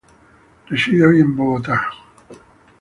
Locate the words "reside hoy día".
0.67-1.25